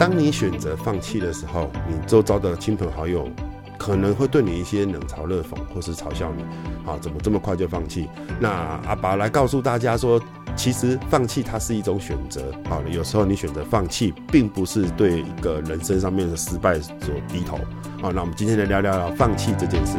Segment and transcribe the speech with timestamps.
[0.00, 3.28] 当你选择放弃的时候，你周遭的亲朋好友
[3.76, 6.42] 可能会对你一些冷嘲热讽，或是嘲笑你，
[6.90, 8.08] 啊，怎么这么快就放弃？
[8.40, 8.48] 那
[8.86, 10.18] 阿宝来告诉大家说，
[10.56, 17.58] 其实放弃它是一种选择，好了，有时候你选择放弃，并不是对一个人生上面的失败所低头，
[18.00, 19.98] 好，那我们今天来聊聊放弃这件事。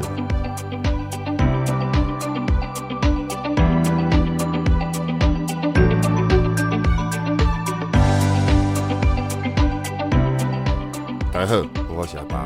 [11.42, 12.38] 大家好，我是阿爸，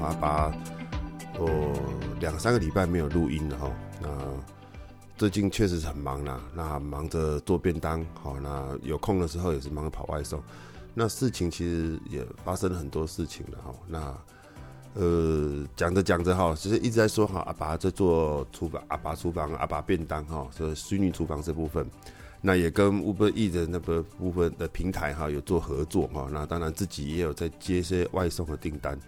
[0.00, 0.50] 阿爸，
[1.38, 1.74] 我
[2.20, 3.70] 两三个礼拜没有录音了哈。
[4.00, 4.08] 那
[5.18, 10.42] 最近确实很忙啦，那忙着做便当，好，那有空的时候也是忙着跑外送。
[10.94, 13.74] 那事情其实也发生了很多事情了哈。
[13.86, 14.18] 那
[14.94, 21.86] 呃，讲着讲着哈，其实一直在说哈，阿爸在做厨房，阿爸厨房，阿爸便当哈，所以虚拟厨房这部分。
[22.42, 28.98] 那也跟 Uber E 的那个部分的平台哈有做合作哈，那当然自己也有在接一些外送的订单。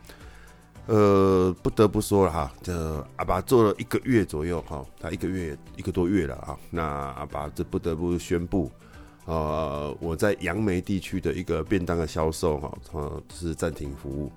[0.86, 6.58] 呃，不得不说了哈，这阿爸做了一个月左右哈，他一个月一个多月了啊。
[6.70, 8.70] 那阿爸这不得不宣布，
[9.24, 14.30] 呃，我在杨梅地区的一个便当的销售哈，呃，是暂停服务。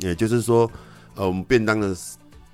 [0.00, 0.70] 也就是说，
[1.14, 1.96] 呃，我们便当的。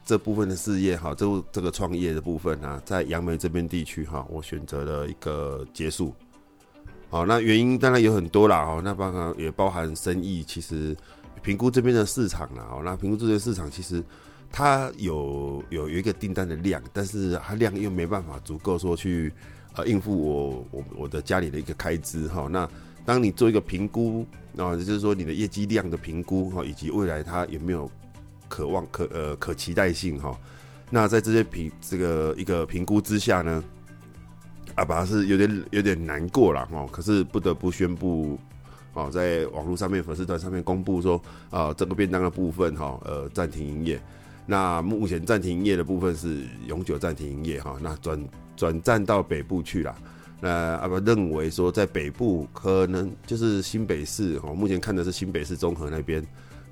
[0.04, 6.14] 这部分的事业哈，这这个创业的部分啊，在杨梅这边地区哈，我选择了一个结束。
[7.08, 10.94] 好，那原因当然有很多啦，哦，那包含也包含生意，其实
[11.42, 14.04] 评估这边的市场啦，哦，那评估这边市场其实
[14.52, 19.32] 它有有有一个订单的量，但是它量又没办法足够说去
[19.74, 22.46] 呃应付我我我的家里的一个开支哈。
[22.50, 22.68] 那
[23.06, 24.26] 当你做一个评估
[24.58, 27.90] 啊，就是说你的业绩量的评估哈，以及未来它有没有。
[28.48, 30.38] 可望可呃可期待性哈，
[30.90, 33.64] 那在这些评这个一个评估之下呢，
[34.76, 38.38] 阿爸是有点有点难过了哈，可是不得不宣布
[38.92, 41.20] 哦，在网络上面粉丝团上面公布说
[41.50, 44.00] 啊，这个便当的部分哈呃暂停营业，
[44.46, 49.96] 那目前暂停营业的部分是永久暂停营业哈，那转转战到北部去了，
[50.40, 56.24] 那阿爸认为说在北部可能就是新北市哈，目前看的是新北市综合那边。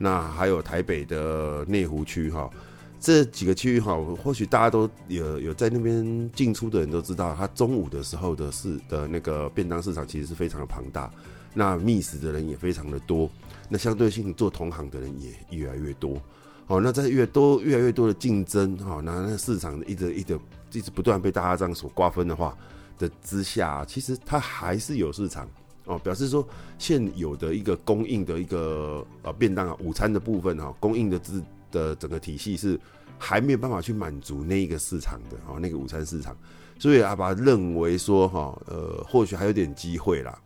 [0.02, 2.50] 那还有台北的内湖区哈，
[2.98, 11.08] 这几个区域哈，或许大家都有有在那边进出的人都知道，它中午的时候的市的那个便当市场其实是非常的庞大，
[11.54, 13.30] 那觅食的人也非常的多，
[13.68, 16.20] 那相对性做同行的人也越来越多，
[16.66, 20.36] 好，那在越多越来越多的竞争哈，那那市场一直一直
[20.72, 22.58] 一直不断被大家这样所瓜分的话
[22.98, 25.48] 的之下，其实它还是有市场。
[25.84, 26.46] 哦，表示说
[26.78, 32.78] 现有的一个供应的一个呃便当啊，午餐的部分哈，供应的资的整个体系是
[33.18, 36.36] 还没有办法去满足那一个市场的哦，那个午餐市场，
[36.78, 40.38] 所以阿爸认为说哈，呃，或许还有点机会啦，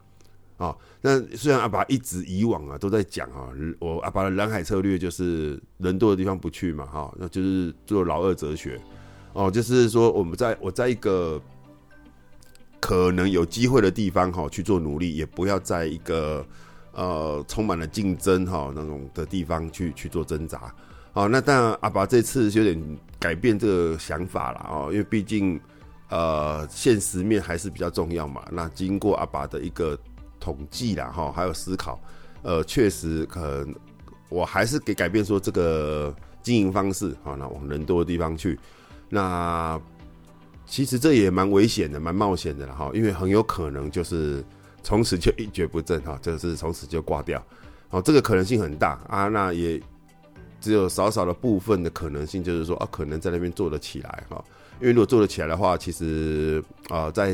[0.56, 8.80] 啊，那虽然阿爸一直以往啊都在讲啊，我阿爸的蓝海策略就是人多的地方不去嘛，哈，那就是做老二哲学，
[9.34, 11.38] 哦，就是说我们在我在一个。
[12.80, 16.44] 可能有机会的地方哈，去做努力，也不要在一个
[16.92, 20.72] 呃充满了竞争哈那种的地方去去做挣扎。
[21.12, 25.58] 好，那当然阿爸这次有点改变这个想法了哦，因为毕竟
[26.10, 28.44] 呃现实面还是比较重要嘛。
[28.52, 29.98] 那经过阿爸的一个
[30.38, 31.98] 统计啦哈，还有思考，
[32.42, 33.74] 呃，确实可能
[34.28, 38.58] 我还是给改变说这个经营方式哈，那往人多的地方去，
[39.08, 39.80] 那。
[40.66, 44.44] 其实这也蛮危险的，蛮冒险的了哈，因为很有可能就是
[44.82, 47.40] 从此就一蹶不振哈，就是从此就挂掉，
[47.88, 49.80] 好，这个可能性很大啊，那也
[50.60, 54.44] 只有少少的部分的可能性，就是说啊，可能在那边做得起来哈，
[54.80, 57.32] 因为如果做得起来的话，其实啊，在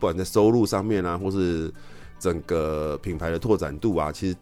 [0.00, 1.72] 不管在收入上面啊，或是
[2.18, 4.36] 整个品牌的拓展度啊，其实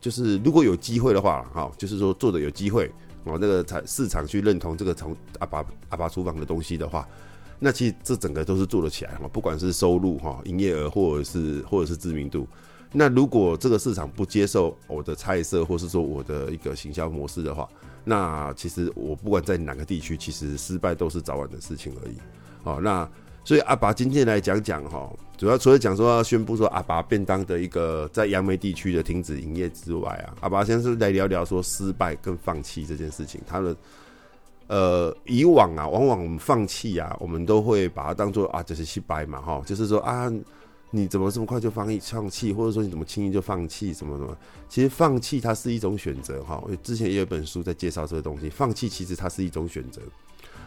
[0.00, 2.88] 就是如果有机会的话，哈，就是说做的有机会
[3.24, 7.06] 哦，那个才市场去认同这个从阿爸阿爸厨房的东西的话。
[7.60, 12.46] 那其实这整个都是做得起来嘛，不管是收入哈、营业额，或者是或者是知名度。
[12.92, 17.68] 那如果这个市场不接受我的菜色，或是说我的一个行销模式的话，
[18.04, 22.14] 那其实我不管在哪个地区，其实失败都是早晚的事情而已。
[22.62, 23.06] 好，那
[23.44, 33.76] 所以阿爸今天来讲讲哈，主要除了讲说要宣布说阿爸便当的一个在杨梅地区的停止营业之外啊，阿拔先是来聊聊说失败跟放弃这件事情，他的。
[34.68, 40.30] 呃，以往啊，往往我们放弃啊，我们都会把它当做啊，就是失败嘛，哈，就是说啊，
[40.90, 44.36] 你怎么这么快就放弃放弃，或者说你怎么轻易就放弃什么什么？
[44.68, 46.62] 其实放弃它是一种选择，哈。
[46.82, 50.00] 之前也有本书在介绍这个东西，放弃其实它是一种选择。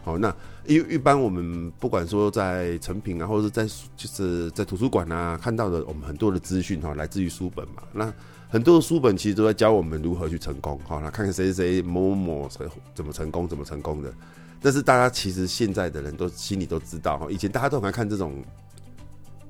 [0.04, 0.34] 好，那
[0.66, 3.64] 一一般我们不管说在成品啊，或者是在
[3.96, 7.84] 就是在图书馆啊看到的，我们很多的资讯哈，来自于书本嘛。
[7.92, 8.12] 那
[8.52, 14.12] 很多的书本其实都在教我们如何去成功，好，那看看谁谁某某某成怎么成功，怎么成功的。
[14.60, 18.44] 但是大家其实现在的人都心里都知道，哈，以前大家都很爱看这种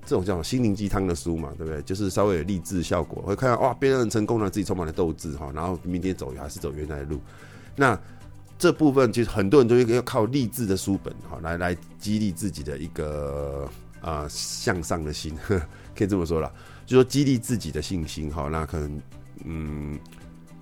[0.06, 1.82] 这种叫心灵鸡汤的书嘛，对不对？
[1.82, 7.20] 就是稍微有励志效果，会看到哇，别人成功了，自己充满了斗志，哈，然后明天走还是走原来的路。
[7.74, 7.98] 那
[8.56, 13.68] 这部分其实很多人都要靠励志的书本，哈，来来激励自己的一个
[14.00, 15.36] 啊、向上的心，
[15.92, 16.48] 可以这么说啦。
[16.92, 19.02] 就说激励自己的信心，哈，那可能，
[19.44, 19.98] 嗯，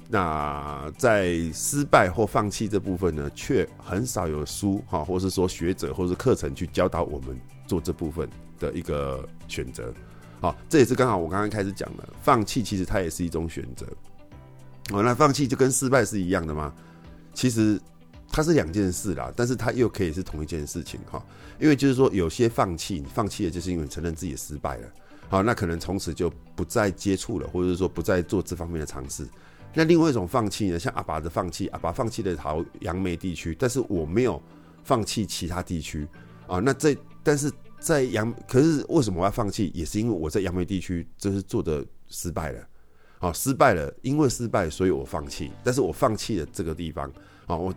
[0.08, 7.36] 那在失败或放弃这部分呢，却很少有书，哈，或是说学者或是课程去教导我们
[7.66, 8.30] 做这部分
[8.60, 9.92] 的一个选择，
[10.40, 13.84] 好，这也是刚好我刚刚开始讲的，放弃其实它也是一种选择，
[14.92, 16.72] 哦，那放弃就跟失败是一样的吗？
[17.34, 17.76] 其实
[18.30, 21.20] 它是两件事啦，但是它又可以是同一件事情，哈，
[21.58, 24.88] 因为就是说有些放弃，你放弃的就是因为承认自己失败了。
[25.30, 29.24] 好，那可能从此就不再接触了，或者是说不再做这方面的尝试。
[29.72, 30.76] 那另外一种放弃呢？
[30.76, 34.42] 像阿爸的放弃，阿爸放弃了桃杨梅地区，但是我没有
[34.82, 36.04] 放弃其他地区
[36.48, 36.58] 啊。
[36.58, 37.48] 那这但是
[37.78, 39.70] 在杨，可是为什么我要放弃？
[39.72, 42.66] 也是因为我在杨梅地区就是做的失败了。
[43.20, 45.52] 好，失败了，因为失败，所以我放弃。
[45.62, 47.08] 但是我放弃了这个地方
[47.46, 47.72] 啊，我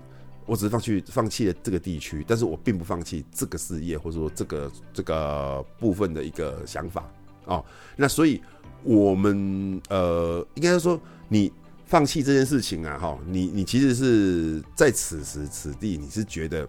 [0.47, 7.07] 我只是放弃放弃了这个地区，但是我并不放弃这个事业，或者说这个这个部分的一个想法。
[7.45, 7.63] 哦，
[7.95, 8.41] 那所以
[8.83, 11.51] 我们呃，应该说你
[11.85, 16.67] 放弃这件事情啊，哈，你你其实是在此时此地，你是觉得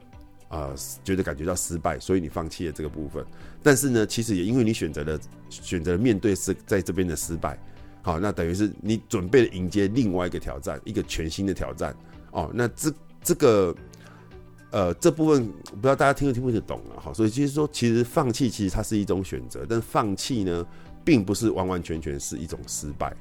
[0.49, 3.25] 呃，觉得感觉到失败，所以你放弃了这个部分。
[3.63, 7.59] 但是呢，其实也因为你选择了选择了面对是在这边的失败，
[8.03, 11.97] 好，那等于是你准备了迎接另外一个挑战，一个全新的挑战。
[12.31, 12.93] 哦，那这
[13.23, 13.75] 这个。
[14.75, 20.67] 呃，这部分不知道大家听不听不懂了哈，所以其实说，其实放弃其实它是一种选择，但放弃呢，
[21.05, 23.15] 并不是完完全全是一种失败。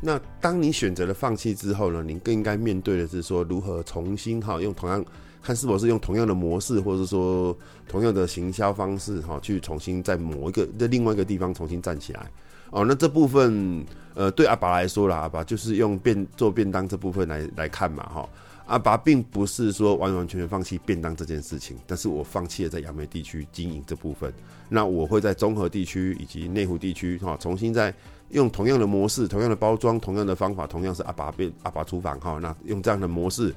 [0.00, 5.04] 那当你选择了放弃之后呢，你更应该面对的是说，如何重新哈，用同样
[5.42, 12.30] 看是否是用同样的模式，或者是说同样的行销方式哈，去重新在某一个在另外一个地方重新站起来。
[12.70, 13.84] 哦，那这部分
[14.14, 18.28] 呃，对阿拔来说啦，阿拔就是用便做便当这部分来来看嘛哈。
[18.70, 24.32] 阿拔并不是说完完全全放弃便当这件事情，但是我放弃了在杨梅地区经营这部分。
[24.68, 27.92] 那我会在中和地区以及内湖地区哈，重新再
[28.28, 33.52] 用同样的模式、同样的包装、同样的方法，同样是阿拔便阿拔厨房哈，那用这样的模式，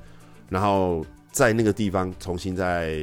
[0.49, 2.97] 然后在那个地方重新再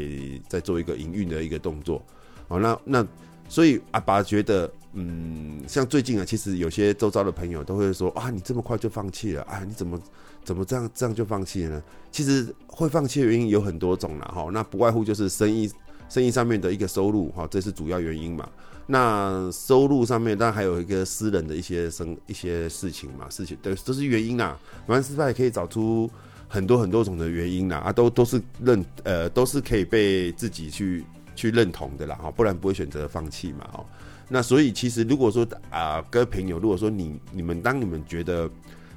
[0.48, 2.02] 再做一个营运的一个动作。
[2.48, 3.06] 好，那那
[3.48, 9.96] 所以阿拔觉得，嗯，像最近啊，其实有些周遭的朋友都会说啊，你这么快就放弃了啊，你怎么？
[10.42, 11.82] 怎么这样这样就放弃了呢？
[12.10, 15.70] 其实会放弃的原因有很多种了哈，那不外乎就是生意
[16.08, 18.48] 生意上面的一个收入哈，这是主要原因嘛。
[18.87, 24.58] 那收入上面当然还有一个私人的一些生一些事情嘛，事情对，都是原因啦。
[24.88, 26.10] 反正失败可以找出
[26.48, 31.04] 很多很多种的原因啦，啊，都都是认呃都是可以被自己去
[31.36, 33.86] 去认同的啦哈，不然不会选择放弃嘛哦。
[34.28, 38.50] 那所以其实如果说啊，各位朋友，如果说你你们当你们觉得。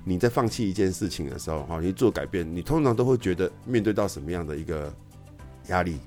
[0.06, 4.94] 你在放弃一件事情的时候，哈，你做改变，你通常都会觉得面对到什么样的一个
[5.68, 5.98] 压力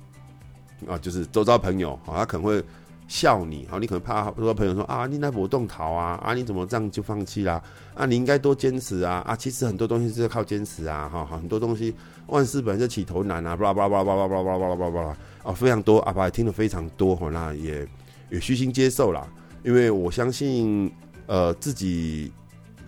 [0.87, 0.99] 啊？
[0.99, 2.63] 就是周遭朋友，哈，他可能会
[3.09, 7.63] 笑你，哈，你可能怕周遭朋友说啊，你那不动逃啊，啊，你怎么这样就放弃啦？
[7.95, 11.95] 啊，你应该多坚持啊，啊，其实很多东西是要靠坚持啊，哈，很多东西
[12.27, 17.89] 万事本来就起头难啊，巴拉巴拉巴拉巴拉巴拉巴拉巴拉巴拉啊，非常多，阿爸也听得非常多，哈，那也
[18.29, 19.27] 也虚心接受啦，
[19.65, 20.93] 因为我相信，
[21.27, 22.31] 呃，自己。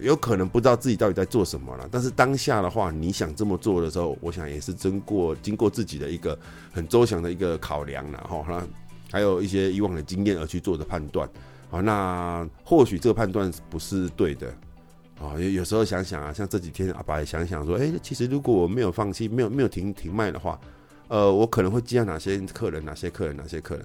[0.00, 6.38] 有可能不知道自己到底在做什么了，但是当下的话，你想这么做的时候，我想也是经过经过自己的一个
[6.72, 8.66] 很周详的一个考量了哈，那
[9.10, 11.28] 还有一些以往的经验而去做的判断，
[11.68, 14.48] 好，那或许这个判断不是对的，
[15.20, 20.60] 啊，有有时候想想啊，像这几天阿拔也想想说，哎，其实如果我没有放弃，没有没有停停卖的话，
[21.08, 23.84] 呃，我可能会接到哪些客人，哪些客人，哪些客人，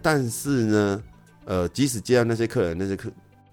[0.00, 1.02] 但是呢，
[1.44, 3.10] 呃，即使接到那些客人，那些客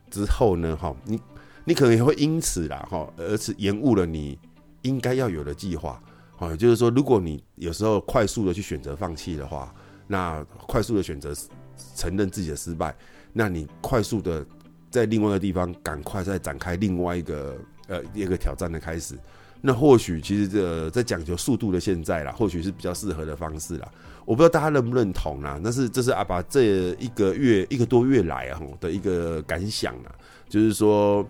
[0.09, 1.19] 之后呢，哈，你。
[1.63, 4.37] 你可能也会因此啦，哈，而是延误了你
[4.81, 6.01] 应该要有的计划，
[6.39, 9.71] 啊，就是说，如果你有时候快速的去选择放弃的话，
[10.07, 11.33] 那快速的选择
[11.95, 12.95] 承认自己的失败，
[13.31, 14.43] 那你快速的
[14.89, 17.55] 在另外一个地方赶快再展开另外一个
[17.87, 19.15] 呃一个挑战的开始，
[19.61, 23.87] 那或许其实这在讲究速度的现在啦，或许是比较适合的方式啦。
[24.25, 30.11] 我不知道大家认不认同啦，但是这是阿爸这一个月一个多月来啊的一个感想啦，
[30.49, 31.23] 就是说。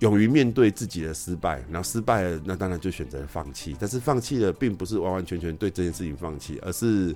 [0.00, 3.76] 勇于面对自己的失败，然后失败了，那当然就选择了放弃。
[3.78, 7.14] 但是放弃了，并不是完完全全对这件事情放弃，而是，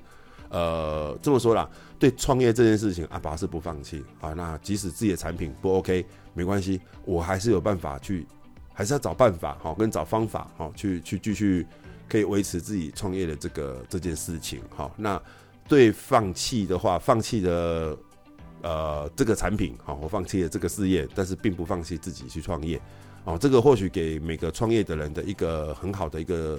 [0.49, 1.69] 呃，这么说啦，
[1.99, 4.33] 对创业这件事情，阿爸是不放弃啊。
[4.33, 8.27] 那即使自己的产品不 OK，没关系，我还是有办法去，
[8.73, 11.67] 还是要找办法哈，跟找方法哈，去去继续
[12.09, 14.91] 可以维持自己创业的这个这件事情哈。
[14.97, 15.21] 那
[15.67, 17.95] 对放弃的话，放弃的
[18.63, 22.81] 呃这个产品好，我放弃了这个事业，但是并不放弃自己去创业。
[23.25, 26.59] 哦，这个或许给每个创业的人的一个很好的一个，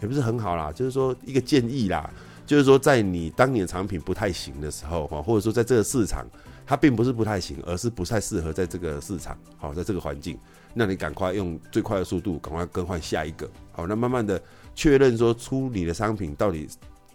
[0.00, 2.10] 也不是很好啦，就是说一个建议啦，
[2.46, 6.26] 就是说在你当你的产品不太行的时候，哈，或者说在这个市场
[6.64, 10.38] 它并不是不太行，而是不太适合在这个市场，好，在这个环境，
[10.72, 14.40] 那你赶快用最快的速度赶快更换下一个，好，那慢慢的
[14.74, 16.66] 确认说出你的商品到底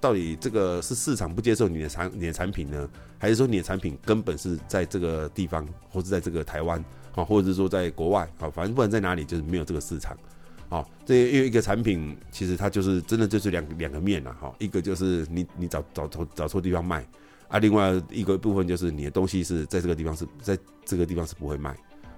[0.03, 6.83] 到底这个是市场不接受你的产你的产品呢，还是说你的产品根本是在这个地方或是在这个台湾？
[7.15, 10.17] 啊，或者是说在国外，啊，反正不管在哪里，就是没有这个市场，
[10.67, 17.07] 啊，这因为一个产品其实它就是真的就是两两个面了，哈，一个就是你你找找错找错地方卖，
[17.48, 21.74] 啊，另外一个部分就是你的东西是在这个地方是在这个地方是不会卖，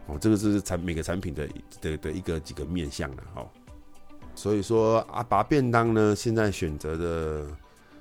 [0.08, 1.48] 哦，这个是产每个产品的
[1.82, 3.46] 的的一个几个面向的，哈，
[4.34, 7.46] 所以说阿拔便当呢，现在选择的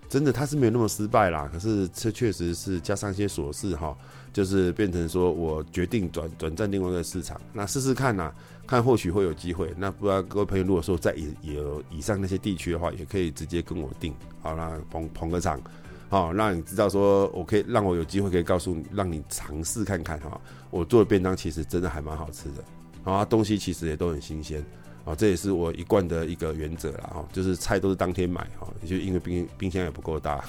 [0.09, 3.97] 真的他是没有那么失败啦，可是这确实是加上一些琐事哈。
[4.33, 8.35] 就是变成说，我决定转转战另外一个市场，那试试看呐、
[8.67, 9.73] 看或许会有机会。
[9.79, 15.61] 那不知道各位朋友，如果说在也有以上那些地区的话，也可以直接跟我订，好，啦捧捧个场，
[16.09, 22.65] 好，让你知道说我可以让我有机会可以告诉你，让你尝试看看哈，我做的便当其实真的还蛮好吃的，
[23.05, 24.67] 然后东西其实也都很新鲜，
[25.05, 30.45] 啊，这也是我一贯的一个原则啦，哈，就是菜都是当天买，哈，也就因为冰冰箱也不够大，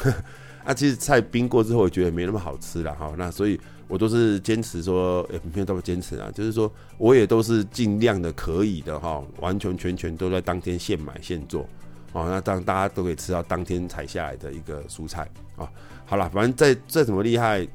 [0.65, 3.59] 那 其实菜冰过之后，我觉得没那么好吃了，哈，那所以。
[3.87, 11.69] 我都是坚持说，也没有那么坚持啊，就是说，我也都是尽量的可以的哈，完全全全都在当天现买现做，
[12.11, 15.69] 哦，那当大家都可以吃到当天采下来的一个蔬菜啊。
[16.03, 17.67] 好了，反正再再怎么厉害，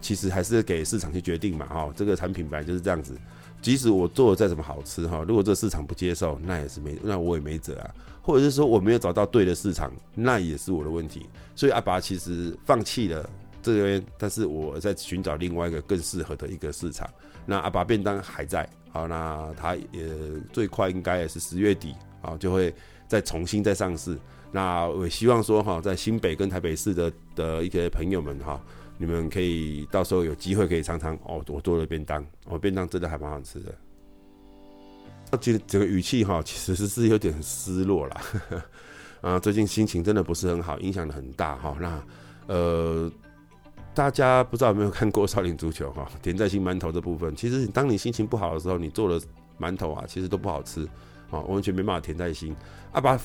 [0.00, 3.18] 其实还是给市场去决定嘛，哈，这个产品本来就是这样子。
[3.66, 7.92] 即使我做的再怎么好吃哈，如果这个市场不接受，那也是没，那我也没辙啊。
[8.22, 11.26] 或者是说我没有找到对的市场，那也是我的问题。
[11.56, 13.28] 所以阿爸其实放弃了。
[13.60, 17.10] 这边，但是我在寻找另外一个更适合的一个市场。
[17.44, 20.08] 那阿爸便当还在，好，那它也
[20.52, 21.92] 最快应该也是十月底，
[22.22, 22.72] 好，就会
[23.08, 24.16] 再重新再上市。
[24.52, 28.60] 那我希望说，哈，在新北跟台北市的的一些朋友们，哈，
[28.98, 33.74] 你们可以到时候有机会可以尝尝哦，我做的便当，我便当真的还蛮好吃的。
[35.32, 38.20] 我觉得这个语气哈，其实是有点失落了，
[39.20, 41.76] 啊，最近心情真的不是很好，影响的很大哈。
[41.80, 42.02] 那
[42.46, 43.12] 呃。
[43.94, 46.06] 大家不知道有没有看过少林足球哈？
[46.20, 49.18] 田在心馒头的部分，其实当你心情不好的时候，你做的
[49.58, 50.86] 馒头啊，其实都不好吃
[51.30, 52.54] 啊，完全没办法田在心。
[52.92, 53.18] 阿拔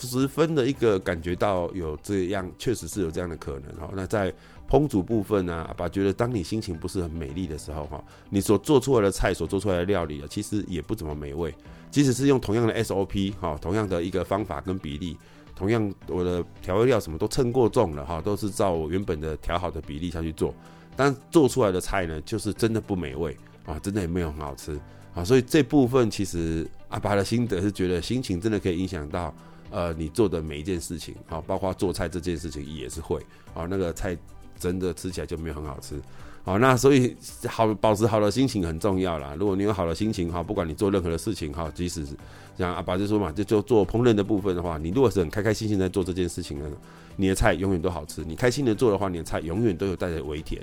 [0.00, 3.88] 十分的一个感觉到有这样，确实是有这样的可能哈。
[3.94, 4.34] 那在
[4.68, 11.54] 烹煮部分呢，阿爸觉得当你心情不是很美丽的时候哈，你所做出来的菜，所做出来的料理啊，其实也不怎么美味。
[11.90, 15.16] 即使是用同样的 SOP 哈，同样的一个方法跟比例。
[15.54, 20.52] 同样，我的调味料什么都称过重了哈，都是照我原本的调好的比例下去做，
[20.96, 24.80] 但做出来的菜呢，就是真的不美味啊，真的也没有很好吃
[25.14, 25.22] 啊。
[25.22, 29.32] 所以这部分其实阿爸的心得是觉得心情真的可以影响到
[29.70, 34.16] 呃你做的每一件事情啊，包括做菜这件事情也是会啊，那个菜
[34.62, 36.00] 真的吃起来就没有很好吃。
[36.44, 37.16] 好，那所以
[37.48, 39.34] 好保持好的心情很重要啦。
[39.38, 42.16] 如果你有好的心情哈，不管你做任何的事情哈，即使是
[42.58, 46.68] 像阿爸就说嘛，就就做烹饪的部分的话，你如果是很开开心心在做这件事情呢，
[47.16, 48.24] 你的菜永远都好吃。
[48.24, 50.60] 你开心的做的话，你的菜永远都有带着微甜，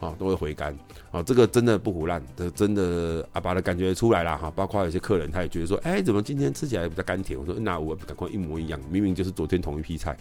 [0.00, 0.76] 啊，都会回甘。
[1.10, 4.50] 啊，这个真的不糊烂，这真的阿爸的感觉出来了哈。
[4.50, 7.38] 包括有些客人他也觉得说，哎，怎么今天吃起来比较甘甜？
[7.40, 10.14] 我说那我赶快一模一样，明明就是昨天同一批菜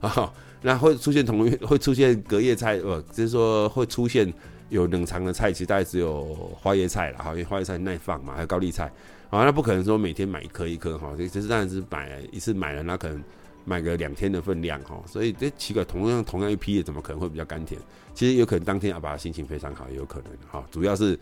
[0.00, 0.32] 啊。
[0.62, 4.32] 那会出现同一会出现隔夜菜，呃，就是说会出现。
[4.68, 6.24] 有冷藏的菜，其实大概只有
[6.60, 8.86] 花椰菜了哈，因为花椰菜耐放嘛，还有高丽菜，
[9.30, 13.22] 啊，那不可能说每天买一颗一颗哈，这其实当然是买一次买了，那可能
[13.64, 17.80] 买个两天的分量哈，所以这奇怪，同样同样一批的，怎么可能会比较甘甜？
[18.12, 21.16] 其实有可能当天阿爸心情非常好，也有可能哈，主要是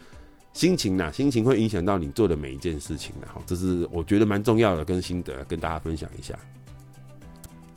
[0.54, 6.34] 心情呐，心情会影响到你做的每一件事情的哈，这是我觉得蛮重要的，跟心得跟大家分享一下。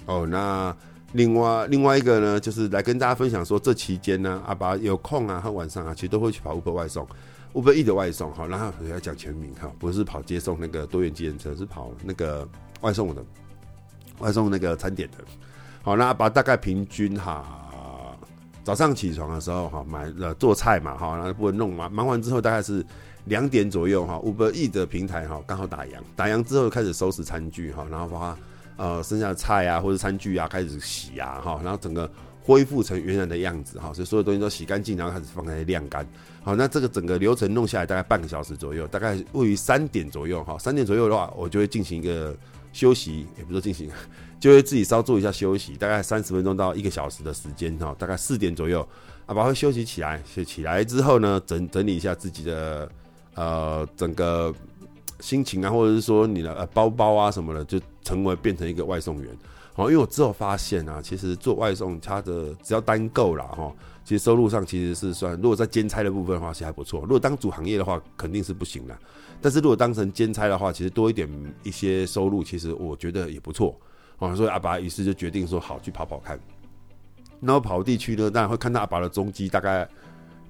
[0.08, 0.76] 哦，那。
[1.14, 7.08] 另外另外一个呢，就是来跟大家分享说，这期间呢，阿爸有空啊和晚上啊，其实都会去跑 Uber 外送
[7.54, 12.46] ，Uber E 的外送哈，然后要讲全名哈，不是跑接送那个多元计程车，是跑那个
[12.82, 13.24] 外送的，
[14.20, 15.24] 外送那个餐点的。
[15.82, 18.18] 好，那阿爸大概平均哈，
[18.66, 22.86] 早上起床的时候哈，买了做菜嘛哈，然后不能弄完，忙完之后大概是
[23.26, 28.38] 两点左右哈，Uber E 的平台哈刚好打烊，打烊之后开始收拾餐具哈，然后把它。
[28.78, 32.10] 呃，剩下的菜啊，或者餐具啊，开始洗啊，哈，然后整个
[32.44, 36.08] 恢复成原来的样子哈，所以所有东西都洗干净，然后开始放在晾干。
[36.44, 42.34] 好，那这个整个流程弄下来大概半个小时左右，大概位于三点左右哈，三点左右的话，我就会进行一个
[42.72, 43.90] 休息，也不是进行，
[44.40, 48.88] 就会自己稍做一下休息，大概三十分钟到一个小时的时间哈，大概四点左右，
[49.26, 52.90] 阿拔会休息起来，起起来之后呢，整整理一下自己的
[53.34, 54.54] 呃整个
[55.20, 57.78] 心情啊，或者是说你的呃包包啊什么的，就
[58.08, 59.38] 成为变成一个外送员。
[59.76, 63.72] 哦，因为我之后发现啊，其实做外送，它的只要单购啦，哈，
[64.04, 67.02] 其实收入上其实是算，如果在兼差的部分的话，其实还不错。
[67.02, 68.98] 如果当主行业的话，肯定是不行的。
[69.40, 71.30] 但是如果当成兼差的话，其实多一点
[71.64, 73.78] 一些收入，其实我觉得也不错。
[74.18, 76.40] 哦，所以阿拔于是就决定说，好去跑跑看。
[77.40, 79.88] 然后跑地区呢，当然会看到阿拔的踪迹，大概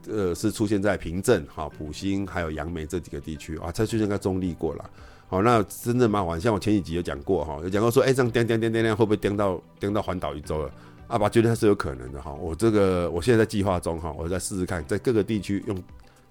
[0.07, 4.89] 呃是出现在平镇、哈埔心还有杨梅这几个地区啊，才出现在中立过了。
[5.29, 6.39] 好，那真的蛮好玩。
[6.39, 10.71] 像我前几集有讲过哈，有讲过说，哎、这样颠颠颠颠颠，会不会颠到颠到环岛一周了？
[11.07, 12.33] 阿爸觉得它是有可能的哈。
[12.33, 15.83] 我这个我现在在计划中哈，我再试试看，在各个地区用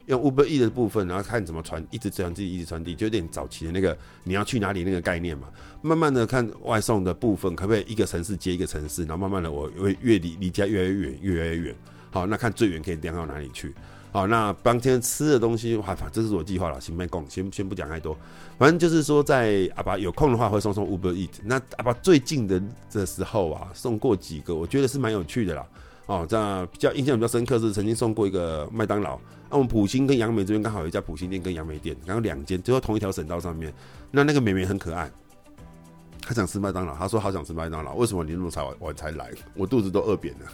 [0.06, 5.48] 用 Uber E 的部分，然后看怎么传，一直传递，一直传递，就有点早期的那个你要去哪里那个概念嘛。
[5.82, 11.74] 慢慢的看外送的部分，可不可以一个城市接一个城市，然后慢慢的我会越离离家越来越远，越来越远。
[12.10, 13.74] 好，那看最远可以颠到哪里去。
[14.16, 18.16] 好，那当天吃的东西，哇，这是我计划了，先别讲，先先不讲太多。
[18.58, 21.28] 反正就是说，在阿爸有空的话，会送送 Uber Eat。
[21.44, 22.58] 那阿爸最近的
[22.88, 25.66] 这时候啊，送过几个，我觉得是蛮有趣的啦。
[26.06, 29.20] 哦，这比较印象比较深刻是曾经送过一个麦当劳。
[29.50, 33.70] 那我们埔心跟杨梅这边刚好有一家埔心店跟杨梅店，然后两间，就在同一条省道上面。
[34.11, 35.11] 那那个妹妹很可爱，
[36.23, 39.30] 她想吃麦当劳，她说好想吃麦当劳，为什么你那么早晚才来？
[39.54, 40.46] 我肚子都饿扁了。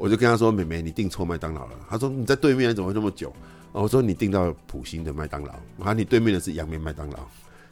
[0.00, 3.30] 我就跟他说：“妹妹，你订错麦当劳了。”他说：“你在对面，怎么会这么久？”
[3.70, 7.18] 我说：“你订到埔心的麦当劳，我看你对面的是杨梅麦当劳，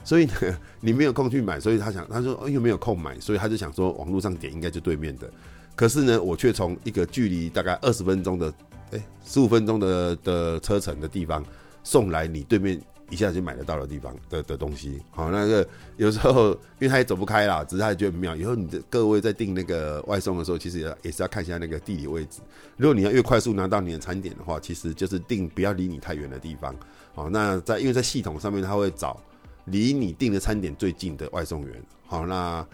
[0.04, 0.32] 所以呢，
[0.78, 5.30] 你没有空去买。”所以他想，他说：“又没有空买，所以他就想说，网络上点应该就对面的。
[5.75, 8.52] 可是呢，我却从一个距离大概二十分钟的，
[8.90, 11.42] 哎，十五分钟的的车程的地方
[11.83, 12.79] 送来你对面。”
[13.11, 15.66] 一下就买得到的地方的的东西，好，那个
[15.97, 18.37] 有时候因为他也走不开啦，只是他也觉得很妙。
[18.37, 22.40] 以后你的各位在订那个外送的时候，其实也也是要看一下那个地理位置。
[22.77, 26.75] 如果你要越快速拿到你的餐点的话，其实就是订不要离你太远的地方。
[27.14, 29.18] 好，那在因为在系统上面，他会找
[29.64, 31.83] 离你订的餐点最近的外送员。
[32.07, 32.66] 好，那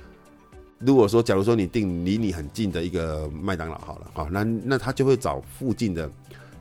[0.80, 6.10] 如果说假如说你订离你很近的一个麦当劳，好了，好，那那他就会找附近的。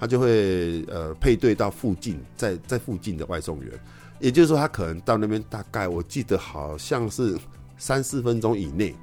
[0.03, 3.71] 他就会呃配对到附近，在在附近的外送员，
[4.19, 7.37] 也就是说，他可能到那边大概我记得好像是
[7.77, 8.93] 三四分钟以内，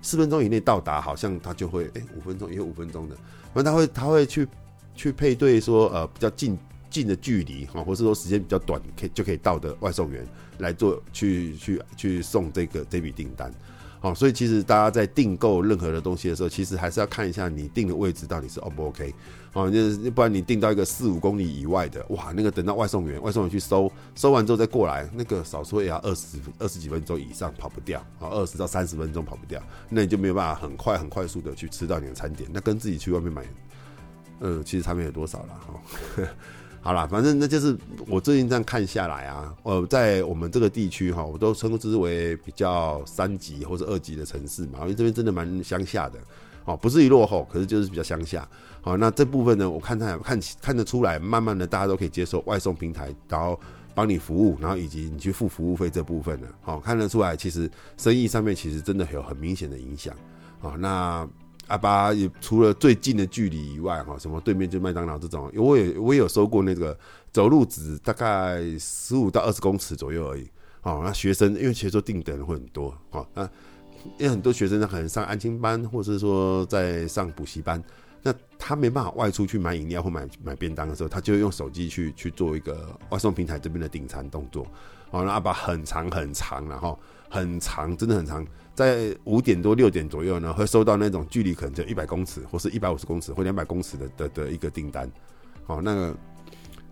[0.00, 3.16] 四分钟以内到达，好像他就会哎五分钟也有五分钟的，
[3.52, 4.46] 反正他会他会去
[4.94, 6.56] 去配对说呃比较近
[6.88, 10.24] 近的距离哈，或是说时间比较短可以就可以到的外送员
[10.58, 13.52] 来做去去去送这个这笔订单。
[14.00, 19.14] 好，所以其实大家在订购任何的东西的时候，其实还是要看一下你订的位置到底是 O 不 OK。
[19.54, 33.46] 哦，就是不然你订到一个四五公里以外的，哇，那个等到外送员外送员去收收完之后再过来，那个少说也要二十二十几分钟以上跑不掉，啊，二十到三十分钟跑不掉，那你就没有办法很快很快速的去吃到你的餐点，那跟自己去外面买，
[34.40, 36.22] 嗯，其实差别有多少了哈。
[36.86, 46.16] 好啦，反正那就是我最近这样看下来啊，呃，在我们这个地区哈，我都称之为比较三级或者二级的城市嘛，因为这边真的蛮乡下的，
[46.64, 48.48] 哦，不至于落后，可是就是比较乡下。
[48.82, 53.58] 好，那这部分呢，我看他看看得出来，慢慢的大家都可以接受外送平台，然后
[53.92, 60.14] 帮你服务，然后以及你去付服务费这部分呢，好，看得出来，其实生意上面其实真的有很明显的影响。
[60.60, 61.28] 好，那。
[61.66, 66.96] 阿巴也除了最近的距离以外，哈，什么对面就麦当劳这种，我也我也有收过那个
[67.32, 70.48] 走路只大概十五到二十公尺左右而已。
[70.82, 73.42] 哦，那学生因为其实说定的会很多，哦，那
[74.18, 77.82] 因为很多学生可能上安亲班，或者是说在上补习班，
[78.26, 84.66] 那他没办法外出去买饮料或买买便当的时候，他就用手机去去做一个外送平台这边的订餐动作。
[85.12, 86.98] 好，那阿爸很长很长，然后
[87.30, 88.44] 很长，真的很长。
[88.74, 95.08] 在五点多六点左右呢，会收到那种距离可能就一百公尺，或是一百五十公尺或两百公尺的的的一个订单。
[95.64, 96.16] 好，那个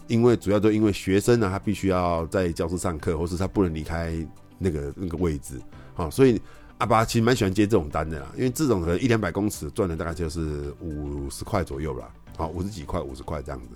[0.07, 4.15] 因为主要都因为学生呢，他必须要在教室上课，或是他不能离开
[4.57, 5.61] 那个那个位置。
[5.95, 6.41] 好，所以
[6.79, 12.13] 阿拔其实蛮喜欢接这种单的啦，因为这种可能一两百公尺赚的大概就是五十块左右吧。
[12.37, 13.69] 好，五十几块、五十块这样子。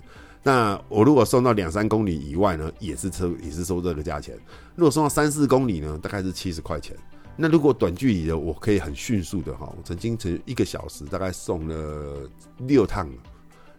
[0.43, 4.37] 那我如果送到两三公里以外呢，也是收也是收这个价钱。
[4.75, 6.95] 如果送到三四公里呢，大概是七十块钱。
[7.37, 13.09] 那如果短距离的，我可以很迅速的哈，我曾经曾一个小时大概送了六趟，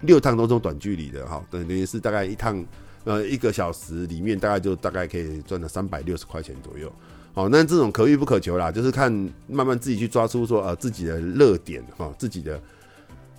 [0.00, 2.64] 六趟都是短距离的哈，等于是大概一趟
[3.04, 6.90] 呃一个小时里面大概就大概可以赚了三百六十块钱左右。
[7.32, 9.12] 好，那这种可遇不可求啦，就是看
[9.46, 12.60] 慢慢自己去抓出说呃自己的热点哈，自己的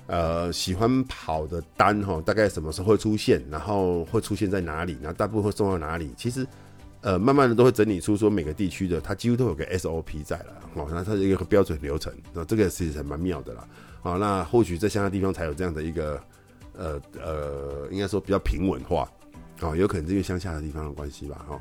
[0.08, 6.46] 呃喜欢跑的单哈，大概什么时候会出现，然后会出现在哪里，然后大部分会送到哪里，其实。
[7.04, 13.68] 呃，慢慢的都会整理出说每个地区的，它几乎都有个 SOP 在了，哦，那它是一个标准流程，那这个其实还蛮妙的啦，
[14.04, 16.22] 好，那或许在乡下地方才有这样的一个，
[16.78, 19.12] 呃呃，应该说比较平稳化，
[19.62, 21.60] 哦，有可能是因为乡下的地方的关系吧，哈，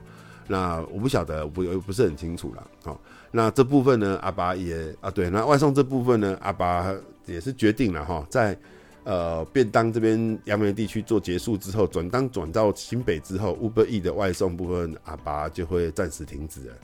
[0.50, 6.92] 那我不晓得，我不不是很清楚了，好，那这部分呢，阿爸也啊，对，那外送这部分呢，阿爸
[7.24, 8.58] 也是决定了哈，在。
[9.02, 16.74] 呃，便当这边杨梅地区做结束之后，转当转到新北之后，Uber E 的外送部分，阿爸就会暂时停止了。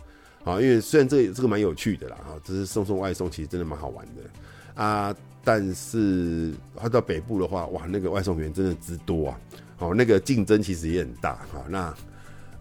[0.42, 5.14] 好，因为虽然这这个蛮有趣的啦，哈，只是送送外送其实真的蛮好玩的啊。
[5.44, 9.38] 但是他到北部的话，哇，那个外送员真的之多啊，
[9.76, 11.62] 好，那个竞争其实也很大哈。
[11.68, 11.94] 那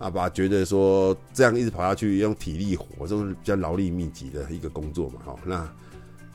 [0.06, 5.68] 阿爸觉得说这样一直跑下去，用体力活，这种比较劳力密集的一个工作嘛，哈，那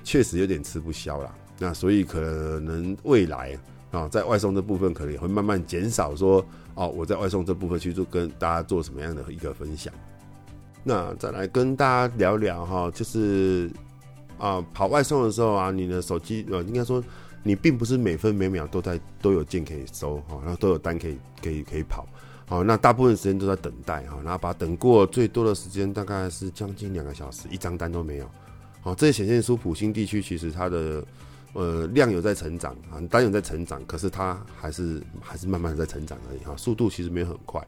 [0.03, 1.33] 确实有点吃不消啦。
[1.57, 3.57] 那所以可能未来
[3.93, 6.17] 啊，在外送这部分可能也会慢慢减少。
[6.17, 9.95] 说哦，我在外送这部分去做跟大家做什么样的一个分享。
[10.83, 13.71] 那再来跟大家聊聊哈，就是
[14.37, 17.01] 啊，跑外送的时候啊，你的手机呃，应该说
[17.45, 22.05] 你并不是每分每秒都在都有件可以收哈，然后都有单可以可以可以跑。
[22.51, 28.29] 好，那大部分时间都在等待哈，然后把等过最多的时间大概是将近两个小时，一张单都没有。
[28.83, 31.03] 好，这也显现出埔心地区其实它的。
[31.53, 37.61] 呃，量有在成长啊，单有在成长，可是它还是还是慢慢在成长而已哈，速度其实没有很快。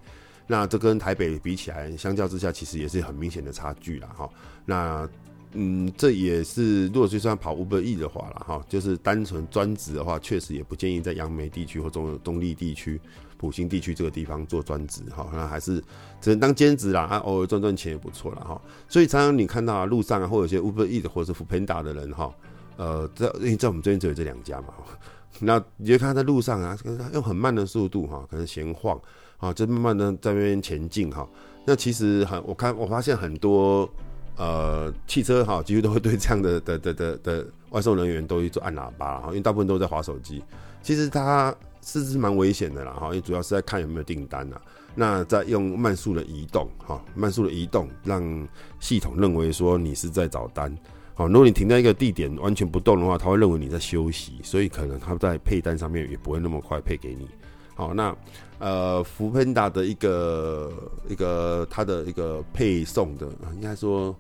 [0.47, 4.31] 那这跟台北比起来，相较之下，其实也是很明显的差距了哈。
[4.65, 5.09] 那
[5.55, 13.01] 嗯，这也是如果就算跑 Uber E 的话了哈，就是单纯专职的话，确实也不建议在杨梅地区或中中坜地区、
[13.43, 15.29] 埔心地区这个地方做专职哈。
[15.33, 15.83] 那还是
[16.21, 18.63] 只能当兼职啦，啊，偶尔赚赚钱也不错了哈。
[18.89, 22.33] 所以常常你看到啊路上啊，或有些 Uber E 的或者是 Foodpanda 的人哈。
[22.77, 24.69] 呃，在因为在我们这边只有这两家嘛，
[25.41, 26.79] 那你就看在路上啊，
[27.13, 28.99] 用很慢的速度哈，可能闲晃
[29.39, 31.29] 啊，就慢慢的在那边前进哈。
[31.67, 33.89] 那其实很，我看我发现很多
[34.37, 40.43] 呃汽车哈，几乎都会对这样的的的的的外送人员都去做按喇叭哈，因为大部分都在滑手机。
[40.83, 44.61] 其实他是是蛮危险的啦哈，因为主要是在看有没有订单呐。
[44.95, 50.77] 那在用慢速的移动哈，慢速的移动让系统认为说你是在找单。
[51.15, 57.29] 好，如果你停在一个地点完全不动的话，他会认为你在休息，所以可能他在配单上面也不会那么快配给你。
[57.75, 58.15] 好，那
[58.59, 60.73] 呃福喷达的一个
[61.09, 64.15] 一个它的一个配送的，应该说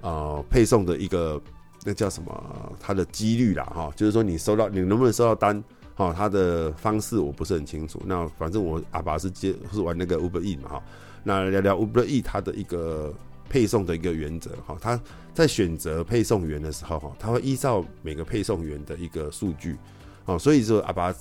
[0.00, 1.40] 呃配送的一个
[1.84, 2.72] 那叫什么？
[2.80, 5.62] 它的几率啦，哈，就是说你收到你能不能收到单，
[5.94, 8.00] 哈，它的方式我不是很清楚。
[8.04, 10.82] 那反正我阿拔是接是玩那个 Uber E 嘛，哈，
[11.22, 13.12] 那聊聊 Uber E 它的一个。
[13.48, 14.98] 配送的一个原则哈，他
[15.34, 19.76] 在选择配送员的时候哈，他会依照每个配送员的一个数据，
[20.24, 21.14] 哦，所以说阿拔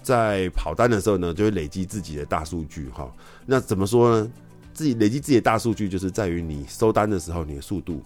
[0.00, 3.12] 在跑单的时候呢，就会累积自己的大数据哈。
[3.44, 4.32] 那怎么说呢？
[4.72, 8.02] 自己累积自己的大数据，就是在于你收单的时候，你的速度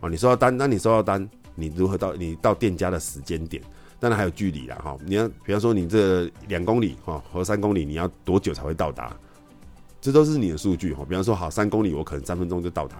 [0.00, 3.62] 啊，你收到单，那你收到单，你如何到你到店家的时间点，
[3.98, 4.96] 当然还有距离啦哈。
[5.04, 9.16] 你要比方说你这两公里哈和三公里，你要多久才会到达？
[10.00, 12.96] 这都是你的数据哈，比方说好三公里，我可能三分钟就到达，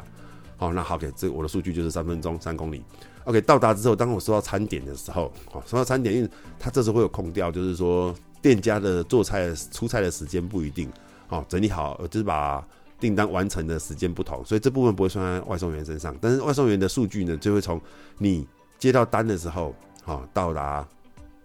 [0.57, 2.83] 好，那好给这我的数据就是三分钟三公里
[3.25, 6.29] ，OK 到达之后，当我收到餐点的时候，好收到餐点，因为
[6.59, 10.91] 它这时候会有空调，就是说店家的做菜出菜的时间不一定，
[11.29, 12.67] 好整理好就是把
[12.99, 17.81] 订单完成的时间不同，所以这部分不会算在外送员身上，但是外送员的数据呢，就会从
[18.19, 18.45] 你
[18.79, 19.73] 接到单的时候，
[20.07, 20.88] 啊到达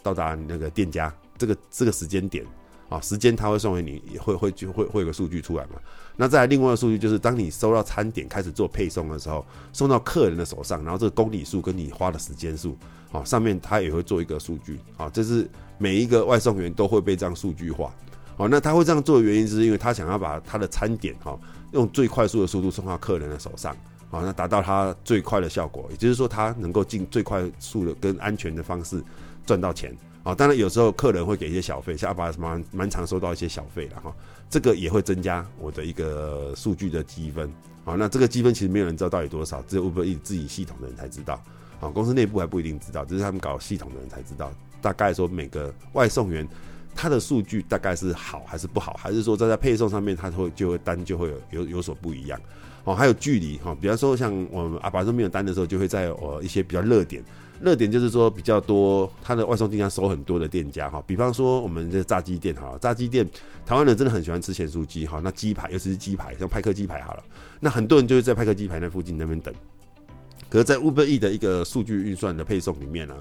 [0.01, 2.45] 到达那个店家这个这个时间点。
[2.91, 5.79] 啊，时间他会送给你，也会会就会会有个数据出来嘛。
[6.17, 12.77] 那再来另外的数据就是，当你收到餐点开始做配送的时候，送到客人的手上，然后这个公里数跟你花的时间数，
[13.13, 14.77] 啊，上面他也会做一个数据。
[14.97, 17.95] 啊，这是每一个外送员都会被这样数据化。
[18.35, 21.39] 好，那他会这样做的原因，是因为他想要把他的餐点哈，
[21.71, 23.73] 用最快速的速度送到客人的手上，
[24.11, 29.01] 啊，那达到它最快的效果，也就是说，它能够尽最快速的跟安全的方式
[29.45, 29.95] 赚到钱。
[30.23, 34.13] 啊，当然有时候客人会给一些小费，像阿拔蛮蛮常收到一些小费的哈，
[34.49, 37.51] 这个也会增加我的一个数据的积分。
[37.83, 41.41] 好，那这个积分其实没有人知道到底多少，只有 Uber 自己系统的人才知道。
[41.79, 44.51] 啊，公司内部还不一定知道，只是他们搞系统的人才知道。
[44.79, 46.47] 大概说每个外送员
[46.93, 52.39] 他的数据大概是好还是不好，还是说在在配送上面他会就会单就会有有有所不一样。
[52.83, 57.23] 哦，还有距离哈，比方说像我们阿拔说没有单的时候，就会在呃一些比较热点。
[57.61, 63.23] 热点就是说比较多，他的外送订单收很多的店家哈，比方说我们这炸鸡店哈，炸鸡店
[63.67, 67.23] 台湾人真的很喜欢吃咸酥鸡哈，那鸡排尤其是鸡排，像派克鸡排好了，
[67.59, 69.53] 那很多人就会在派克鸡排那附近那边等。
[70.49, 73.15] 可是，在 Uber E 的一个数据运算的配送里面呢，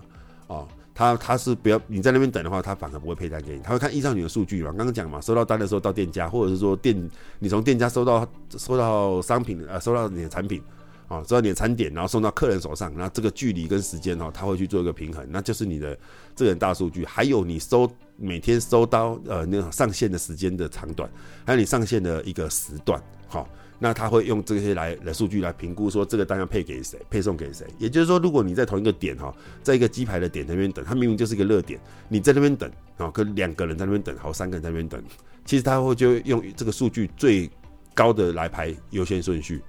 [0.46, 0.66] 哦，
[1.00, 4.68] 他他是不要你在那边等的话，他反而不会配单给你，他会看依照你的数据嘛。
[4.76, 10.62] 刚刚讲嘛，收到单的时候到店家，或者是说店你从店家收到收到商品呃，收到你的产品。
[11.08, 15.98] 啊，收到你的餐点，然后送到客人手上，那这个距离跟时间哦，他会去做一个平衡，那就是你的
[16.36, 21.10] 这个大数据，还有你收每天收到呃那种上线的时间的长短，
[21.44, 23.48] 还有你上线的一个时段，好，
[23.82, 27.66] 那他会用这些来来数据来评估说这个单要配给谁，配送给谁。
[27.78, 35.02] 也就是说，如果你在同一个点哈，在一个鸡排的点那边等，他明明就是一个热点，你在那边等啊，跟两个人在那边等，好，三个人在那边等，
[35.46, 37.50] 其实他会就用这个数据最
[37.94, 39.62] 高的来排优先顺序。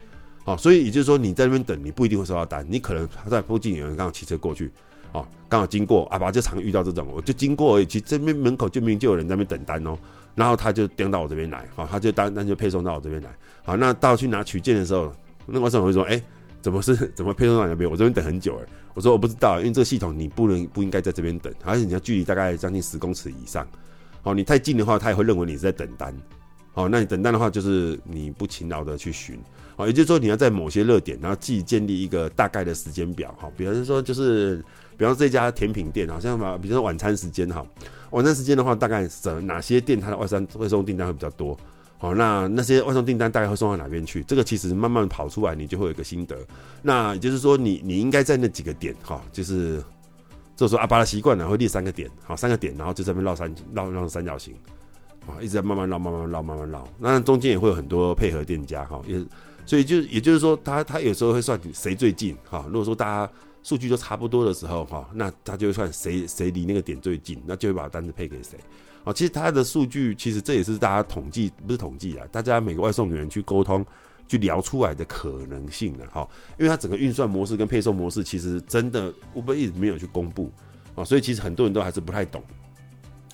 [0.43, 4.71] 哦，所以也就是说，你在那边等，你不一定会收到单，你可能他在附近有人刚好骑车过去，
[5.11, 9.95] 哦，刚好经过，阿爸就常遇到这种，我就经过而已，其实这边门口就明明就有人在那边等单哦，
[10.35, 13.29] 然后他就颠到我这边来，好，他就单单就配送到我这边来，
[13.63, 15.13] 好，那到去拿取件的时候，
[15.45, 16.21] 那外送会说，哎，
[16.61, 17.89] 怎么是 怎么配送到你那边？
[17.89, 23.67] 我这边等很久哎，我说我不知道，因为这个系统你不能不应该在这边等，而且你要距离大概将近十公尺以上，
[24.21, 26.15] 好，你太近的话，他也会认为你是在等单。
[26.73, 29.37] 好，那你等待的话，就是你不勤劳的去寻，
[29.75, 34.63] 好，也就是说你要在某些热点，然后自己建立一个大概的时间表，哈，比方说就是，
[34.95, 37.65] 比方说这家甜品店，好像嘛，比如说晚餐时间，哈，
[38.11, 41.57] 晚餐时间的话，大概什哪些店它的外送外送订单会比较多，
[41.97, 44.23] 好，那那些外送订单大概会送到哪边去？
[44.23, 46.37] 这个其实慢慢跑出来，你就会有一个心得。
[46.81, 49.83] 那也就是说你，你应该在那几个点，哈，就是，
[50.55, 54.55] 就说阿巴的习惯呢，会列三个点，好，三个点，然后就在那边绕三绕绕三角形。
[55.27, 56.87] 啊，一直在慢慢绕，慢慢绕，慢慢绕。
[56.99, 59.23] 那中间也会有很多配合店家，哈，也
[59.65, 62.65] 所以就也就是说，他他有时候会算谁最近，哈。
[62.67, 63.31] 如果说大家
[63.61, 68.57] 数据都差不多的时候，哈，那他就会算谁谁离那个点最近，那就会把单子配给谁。
[69.03, 73.85] 啊，其实他的数据，其实这也是大家统计，不是统计啊，大家每个外送员去沟通，
[74.27, 76.27] 去聊出来的可能性的，哈。
[76.57, 80.51] 因为它整个运算模式跟配送模式，其实真的 Uber 一直没有去公布，
[80.95, 82.43] 啊，所以其实很多人都还是不太懂。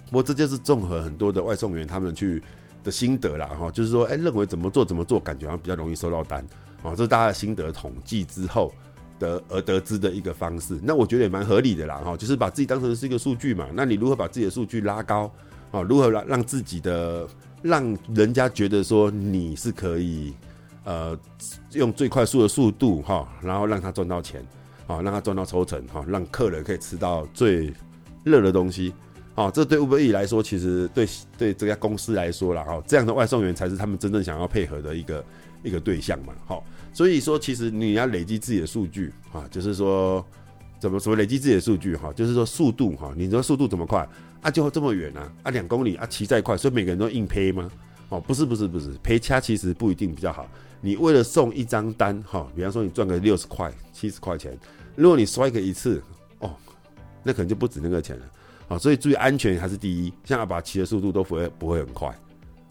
[0.08, 2.42] 不过这就是综合很多的外送员他们去
[2.84, 6.42] 的心得啦，哈，就是说，哎，认为怎么做怎么做，感觉好像比较容易收到单，
[6.82, 8.74] 啊，这是大家的心得统计之后
[9.20, 10.80] 得而得知的一个方式。
[10.82, 13.68] 那我觉得也蛮合理的啦，哈，就是把自己当成是一个数据嘛。
[13.74, 15.30] 那你如何把自己的数据拉高，
[15.72, 17.28] 啊，如何让让自己的
[17.62, 20.34] 让人家觉得说你是可以，
[20.86, 21.20] 呃，
[21.74, 24.42] 用最快速的速度，哈，然后让他赚到钱，
[24.88, 27.74] 啊，让他赚到抽成，哈，让客人可以吃到最
[28.24, 28.94] 热的东西。
[29.38, 35.24] 哦，这对 Uber E 来说，其实对对这家公司来说啦，哈，这样的外送员才是他们真正想要配合的一个
[35.62, 40.26] 一个对象嘛，好，所以说其实你要累积自己的数据啊，就是说
[40.80, 44.10] 怎么说累积自己的数据哈，就是说速度哈，你说速度怎么快
[44.42, 44.50] 啊？
[44.50, 45.32] 就这么远啊？
[45.44, 47.70] 啊，两公里啊，骑再快，所以每个人都硬配吗？
[48.10, 50.50] 哦，不是不是不是，配掐其实不一定比较好。
[50.82, 54.58] 你为了送一张单哈，比方说你赚个六十块、七十块钱，
[54.96, 56.02] 如果你摔个一次
[56.40, 56.56] 哦，
[57.22, 58.26] 那可能就不止那个钱了。
[58.68, 60.14] 啊，所以注意安全还是第一。
[60.24, 62.08] 像阿拔骑的速度都不会不会很快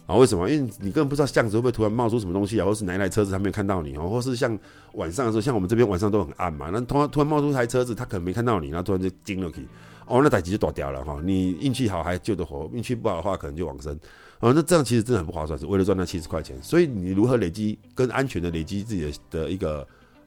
[0.07, 0.15] 啊？
[0.15, 0.49] 为什么？
[0.49, 4.57] 因为你根本不知道巷子会不会突然冒出什么东西啊，或是哪一台车子他没有看到你哦，或是像
[4.93, 9.67] 晚上的时候，像我们这边晚上都很暗嘛，那突然突然冒出一台车子，他可能没看到你，然后突然就惊了去，
[10.07, 11.19] 哦，那歹机就躲掉了哈。
[11.25, 13.99] 你运气好还救得活，运气不好的话可能就往生。
[14.41, 16.63] 哦，那这样其实真的很不划算，是为了赚那七十块钱。
[16.63, 19.79] 所以你如何累积跟安全的累积自己的的一个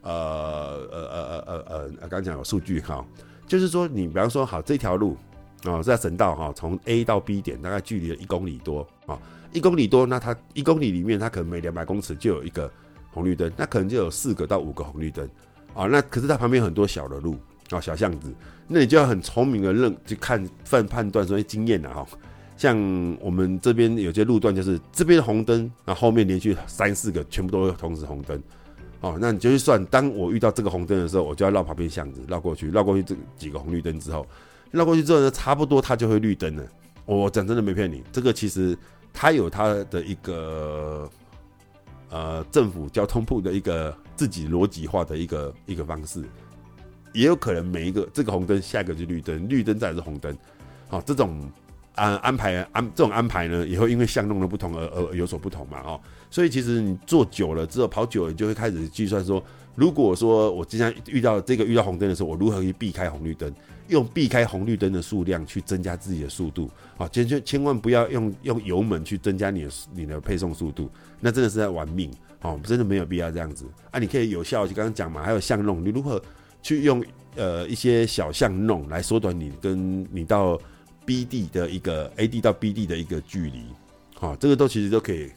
[0.02, 3.06] 呃呃呃呃呃呃，刚刚讲有数据哈，
[3.48, 5.16] 就是说你比方说好这条路。
[5.66, 9.20] 哦，在省道哈，从 A 到 B 点大概距离了一公里多啊，
[9.52, 12.72] 一公里多，那它一公里里面，它可能每两百公尺就有一个
[13.12, 15.28] 红绿灯，那可能就有四个到五个红绿灯
[15.74, 15.86] 啊。
[15.86, 17.36] 那可是它旁边很多小的路
[17.72, 18.34] 啊，小巷子，
[18.68, 22.08] 那你就要很聪明的认去看判判断，所以经验的哈。
[22.56, 22.78] 像
[23.20, 28.42] 我们这边有些路段，就是这边红灯，然后后面连续三四个全部都同时红灯
[29.02, 29.18] 哦。
[29.20, 34.26] 那你就去算，当我遇到这个红灯的时候，我就要绕旁边巷子绕过去，绕过去这几个红绿灯之后。
[34.72, 36.64] 绕过去之后呢，差不多它就会绿灯了。
[37.06, 38.78] 我讲真的没骗你，这个其实
[39.12, 41.10] 它有它的一个
[42.10, 46.24] 呃政府交通部的一个自己逻辑化的一个一个方式，
[47.14, 50.38] 也有可能每一个这个红灯下一个就绿灯，绿灯再是红灯，
[50.88, 51.50] 好，这种
[51.96, 63.52] 安安排安这种安排呢，也会因为相弄的不同而而有所不同嘛，哦，所以其实你做久了之后跑久了，你就会开始计算说，如果说我经常遇到这个遇到红灯的时候，我如何去避开红绿灯？
[63.90, 74.00] 用避开红绿灯的数量去增加自己的速度，啊，千千千万不要用用油门去增加你的你的配送速度，那真的是在玩命，哦，真的没有必要这样子啊！
[74.00, 76.22] 你可以有效，就刚刚讲嘛，还有巷弄，你如何
[76.62, 77.04] 去用
[77.36, 80.60] 呃一些小巷弄来缩短你跟你到
[81.06, 83.64] B 地的一个 A 地到 B 地的一个距离，
[84.14, 85.32] 好，这个都其实都可以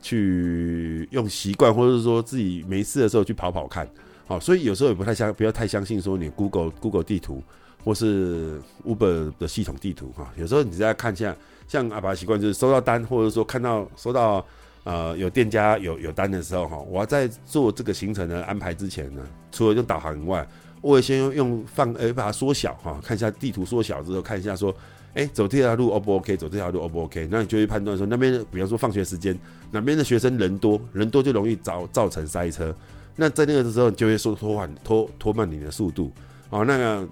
[0.00, 3.86] 去用习惯，或者是说自己没事的时候去跑跑看，
[4.26, 7.42] 好，所以有时候也不太相不要太相信说你 Google Google 地图。
[7.82, 11.34] 或是 Uber 的系统地图哈，有时候你再看一下，
[11.66, 14.44] 像阿爸习惯就是收到单，或者说看到收到
[14.84, 20.46] 呃有店家有有单的时候哈，我要在做这个行程的安排之前呢，除了用导航以外，
[20.82, 24.74] 我会先用用放诶把它缩小哈，看一下地图缩小之后，看一下说，
[25.14, 29.38] 哎走这条路 O 不 OK，走这条路 O 不 OK，那你就会判断说那边比方说放学时间
[29.70, 32.74] 哪边的学生人多，人多就容易造造成塞车，
[33.16, 36.12] 那在那个的时候你就会说拖缓拖拖慢你的速度，
[36.50, 37.08] 哦那个。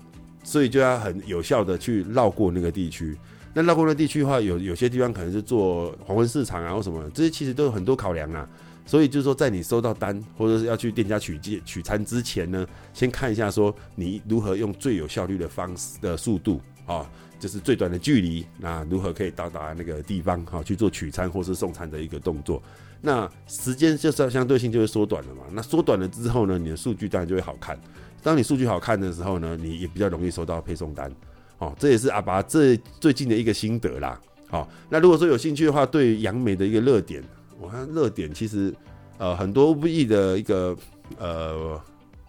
[0.49, 3.15] 所以就要很有效的去绕过那个地区。
[3.53, 8.49] 那绕过那地区的话，有有些地方可能是做黄昏市场啊或什么，这些其实都有很多考量啊。
[8.87, 17.07] 所以就是说，在你收到单或者是要去店家取件取餐之前呢，先看一下说你如何用最有效率的方式的速度啊，
[17.39, 22.63] 就是最短的距离，那如何可以到达那个地方哈去做取餐或是送餐的一个动作。
[23.01, 25.43] 那时间就是相对性就会缩短了嘛。
[25.53, 27.79] 那缩短了之后呢，你的数据当然就会好看。
[28.23, 31.11] 当你数据好看的时候呢，你也比较容易收到配送单，
[31.59, 34.21] 哦，这也是阿爸这最近的一个心得啦。
[34.51, 37.23] 好、那如果说有兴趣的话，对杨梅的一个热点，
[37.61, 38.75] 我看热点其实
[39.19, 40.77] 呃很多不易的一个
[41.19, 41.81] 呃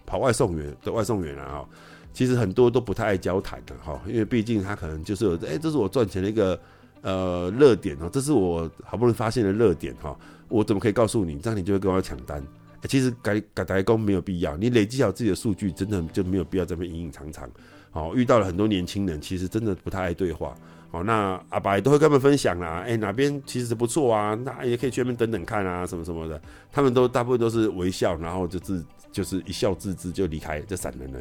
[0.06, 1.68] 跑外送员的外送员啊，哈，
[2.12, 6.60] 其实很多都不太爱交谈的哈，因为毕竟他可能就是有哎、这是我赚钱的一个
[7.00, 10.14] 呃热点哦，这是我好不容易发现的热点哈，
[10.50, 12.42] 我怎么可以告诉你，这样你就会跟我抢单？
[12.88, 17.48] 其实改改台工没有必要，你累积好自己的数据，真的就没有必要这么隐隐藏藏。
[17.90, 20.54] 好，遇到了很多年轻人，其实真的不太爱对话。
[20.90, 22.82] 好，那阿拔也都会跟他们分享啦。
[22.86, 26.40] 哎，哪边其实不错啊，那也可以去那边等等看啊，什么什么的。
[26.72, 28.82] 他们都大部分都是微笑，然后就是
[29.12, 31.20] 就是一笑置之就离开就散人了，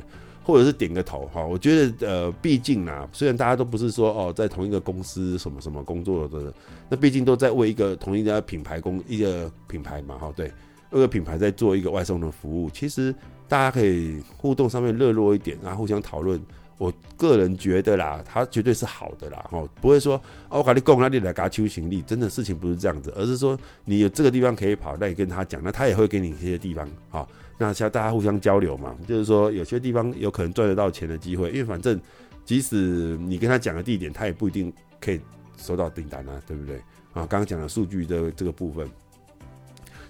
[0.50, 1.30] 或者是点个头。
[1.34, 6.54] 哈，我觉得呃，毕竟啊，虽然大家都不是说哦，在同一个公司什么什么工作的，
[6.90, 10.18] 那毕竟都在为一个同一家品牌工一个品牌嘛。
[10.18, 10.52] 哈，对。
[10.92, 13.14] 为个品牌在做一个外送的服务，其实
[13.48, 16.42] 大家可以互动上面热络一点，然后互相讨论。
[16.80, 20.16] 我个人觉得啦，它绝对是好的啦，哦，不会说
[20.48, 32.00] 哦，我跟你讲，那你来给他行李，真的事情不是这样子，而是说你有这个地方可以跑，那你跟他讲，那他也会给你一些地方，好，那像大家互相交流嘛，就是说有些地方有可能赚得到钱的机会，因为反正
[32.46, 35.20] 即使你跟他讲的地点，他也不一定可以
[35.58, 36.78] 收到订单啊，对不对？
[37.12, 38.90] 啊，刚刚讲的数据的这个部分。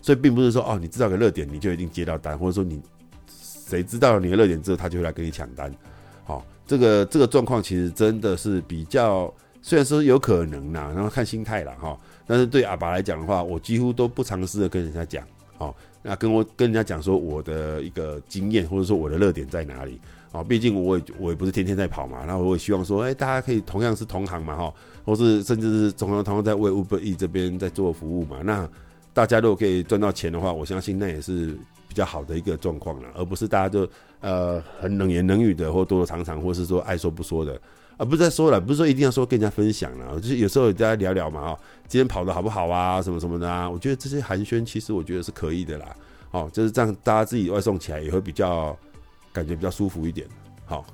[0.02, 2.82] 所以并不是说哦，你知道个热点你就一定接到单，或者说你
[3.28, 5.74] 谁知道你的热点之后，他就会来跟你抢单。
[6.24, 11.98] 好，这个这个状况其实真的是比较，虽然说有可能啦，然后看心态啦哈。
[12.28, 15.26] 但是对阿爸来讲的话，我几乎都不尝试的跟人家讲，
[15.58, 20.00] 哦，那跟我跟人家讲说我的一个经验，或者说我的热点在哪里。
[20.32, 28.70] 哦，毕竟我也我也不是天天在跑嘛，然后我也希望说，哎，大家可以同样是同行嘛哈，或是甚至是同样同样在为 Uber E 这边在做服务嘛，那。
[29.12, 31.58] 大家如果可以赚到钱的话，我相信那也是
[31.90, 33.90] 比较好的一个状况了，而不是大家就
[34.22, 37.60] 呃很冷言冷语的，或躲躲藏藏，或是说爱说不说的，
[37.98, 45.96] 而不是在说了，不是说一定要说跟人家分享了，就是有时候大家聊聊嘛，哦，今天跑得好不好啊，什么什么的啊，我觉得这些寒暄其实我觉得是可以的啦，
[46.32, 48.78] 哦，就是这样，大家自己外送起来也会比较
[49.34, 50.28] 感觉比较舒服一点，
[50.66, 50.86] 好。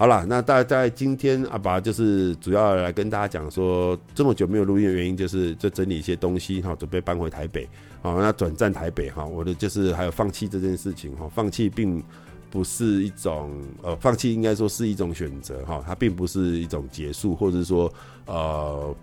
[0.00, 7.68] 好了，那大概在今天阿拔就是主要来跟大家讲说，这么久没有录音的原因，就是在整理一些东西哈，准备搬回台北。
[8.00, 12.02] 好，那转战台北哈，我的就是还有放弃这件事情哈，放弃并
[12.48, 17.92] 不是一种呃，放弃应该说是一种选择哈，它并不是一种结束，或者说
[18.24, 18.96] 呃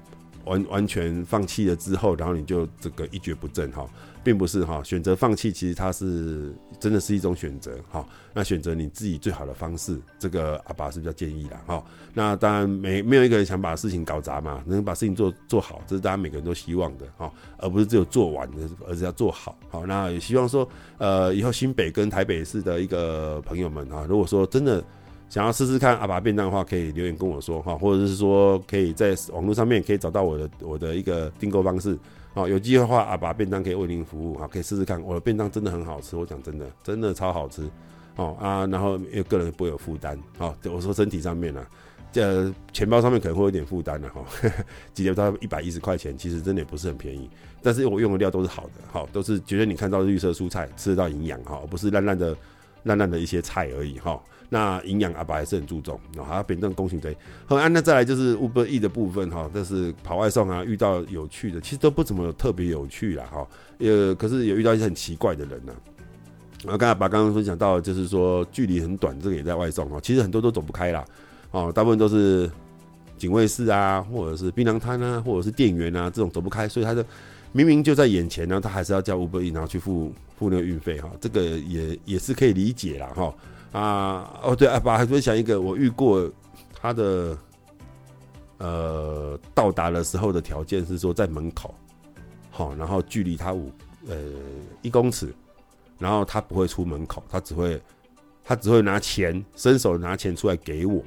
[0.45, 3.87] 完完全放弃了之后，然后你就这个一蹶不振哈。
[4.27, 8.05] 并不是哈，选择放弃，其实它是真的是一种选择哈。
[8.33, 11.81] 那选择你自己最好的方式，这个阿爸是比较建议的哈。
[12.13, 19.57] 那当然没没有一个人想把事情搞砸嘛，能把事情做做好，这是大家每个人都希望的哈，而不是只有做完的，而是要做好。
[19.69, 24.83] 好，那也希望说，呃，以后新北跟台北市的一个朋友们啊，如果说真的
[25.29, 31.97] 想要试试看阿爸便当的话，可以留言跟我说哈，或者是说可以在网络上面可以找到我的我的一个订购方式。
[32.37, 35.01] 好，有机会的话，阿拔便当可以为您服务，好，可以试试看。
[35.01, 37.67] 我的便当真的很好吃，我讲真的，真的超好吃。
[38.15, 41.65] 哦啊，然后因为个人不会有负担，好，我说身体上面呢、
[42.11, 44.23] 这钱包上面可能会有点负担的哈，
[44.93, 47.27] 几条到一百一十块钱，其实真的也不是很便宜。
[47.63, 52.37] 但是我用的料都是好的，好，都是绝对你看到绿色蔬菜，吃得到营养哈，不是烂烂的
[52.83, 54.21] 烂烂的一些菜而已哈。
[54.49, 57.15] 那营养阿爸还是很注重，好，要辩证公平对。
[57.45, 63.47] 好，那再来就是 Uber E 的部分哈，但是跑外送啊，遇到有趣的，其实都不怎么特别有趣啦哈。
[63.79, 65.73] 呃，可是有遇到一些很奇怪的人呢。
[66.63, 71.05] 然后刚才阿拔刚刚分享到，就是说距离很短，这个也在外送哈，其实很多都走不开啦。
[71.51, 72.49] 哦，大部分都是
[73.17, 77.03] 警卫室啊，或者是槟榔摊啊，或者是店员啊，这种走不开，所以他就
[77.51, 83.33] 明明就在眼前呢，他还是要叫 Uber E 然后去付付那个运费哈，这个也也是可以理解啦哈。
[83.71, 86.29] 啊，哦对，阿拔还分享一个我遇过
[86.73, 87.37] 他的
[88.57, 91.75] 呃到达的时候的条件是说在门口，
[92.49, 93.71] 好，然后距离他五
[94.07, 94.15] 呃
[94.81, 95.33] 一公尺，
[95.99, 97.79] 然后他不会出门口，他只会
[98.43, 101.03] 他只会拿钱伸手拿钱出来给我，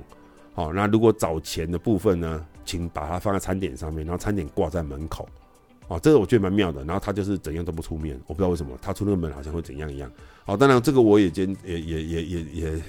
[0.55, 5.29] 好，那如果找钱的部分呢，请把它放在餐点上面，然后餐点挂在门口。
[5.91, 6.85] 哦，这个我觉得蛮妙的。
[6.85, 10.09] 然后他就是怎样都不出面，我不知道为什么他出那个门好像会怎样一样。
[10.45, 12.83] 好，当然这个我也坚也也也也也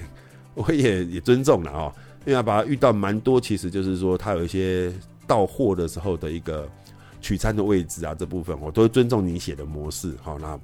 [0.54, 1.92] 我也也尊重了啊，
[2.24, 4.92] 因为他把他遇到蛮多，其实就是说他有一些
[5.26, 6.68] 到货的时候的一个
[7.20, 10.14] 取餐的位置啊，这部分我都会尊重你写的模式。
[10.22, 10.56] 好，那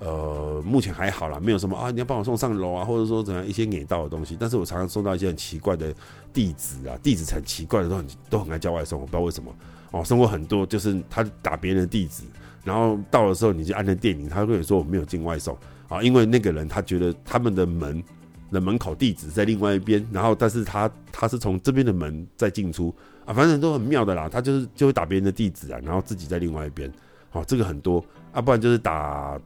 [0.00, 4.36] 呃目前还好啦，没有什么啊，你要帮我送上楼啊，或者说怎样一些给到的东西。
[4.38, 5.94] 但是我常常收到一些很奇怪的
[6.32, 9.52] 地址啊，地址很奇怪的都很都很爱叫外送，我不知道为什么。
[9.90, 12.24] 哦，送过很多，就是他打别人的地址，
[12.62, 15.56] 然后到的时候你就按那电铃，他会跟你说我没有进外送
[15.88, 18.04] 啊，因为那个人他觉得他们的门
[18.52, 22.94] 的门口地址在另外一边，然后但是他他是从这边的门在进出
[23.24, 26.92] 啊，反正都很妙的啦，他就是就会打别人的地址啊，然后自己在另外一边，
[27.30, 29.40] 好，这个很多啊，不然就是打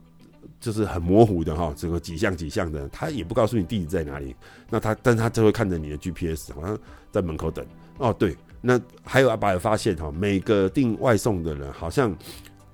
[0.63, 4.35] 就是很模糊的哈，这个几项几项的，他也不告诉你地址在哪里，
[4.71, 6.79] 那他但他就会看着你的 GPS，好像
[7.11, 7.67] 在门口等
[7.99, 8.37] 哦，对。
[8.65, 12.17] 那还有阿爸有发现哈，每个订外送的人好像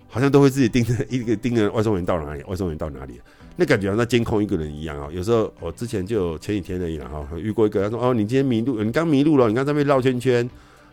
[0.07, 3.18] 好像都会自己盯着一个盯着外送员到哪里，外送员到哪里，
[3.57, 5.09] 那感觉好像在监控一个人一样啊。
[5.11, 10.49] 有时候我之前就前几天而已了哈，遇过一个他说哦，你今天迷路，你刚迷路了，你刚在那边绕圈圈。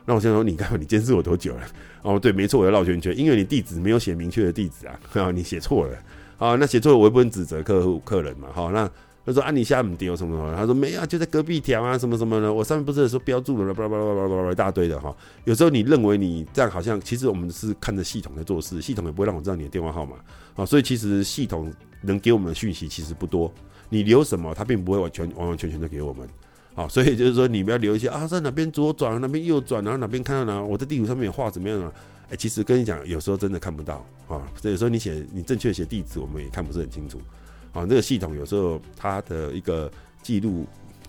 [0.05, 1.61] 那我先说你看你监视我多久了？
[2.03, 5.97] 哦，对，没错，我要绕圈圈，因为你地址没有写明确的地址，啊，你写错了
[6.37, 8.89] 啊，那写错了我也不能指责客户客人嘛，好那。
[9.27, 12.53] 他说：“啊，你下面丢什么什么？”他说：“没啊，就在隔壁条啊，什么什么的。
[12.53, 15.11] 我上面不是说标注了，巴拉巴拉巴拉巴拉一大堆的哈。
[15.45, 20.15] 有时候你认为你这样好像，其实我们是看着系统在做事，系统也不会让我知道你的电话号码
[20.55, 20.63] 啊。
[20.63, 23.51] 所以其实系统能给我们的讯息其实不多。
[23.89, 26.29] 你留什么，它并不会完全完完全全的给我们。
[26.75, 31.91] 好，所以就是说你不要留一些啊，在哪边左转，哪边右转，然后哪边看到哪，我在地图上面画怎么样啊？
[32.29, 34.41] 哎，其实跟你讲，有时候真的看不到啊。
[34.61, 37.21] 所以有时候你写你正确写地址，我们也看不是很清楚。”
[37.73, 39.91] 啊，这个系统有时候它的一个
[40.23, 40.65] 记录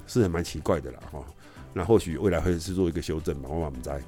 [0.09, 1.25] 是很蛮奇怪的啦，哈。
[1.73, 4.01] 那或许未来会是做一个修正吧，我们在。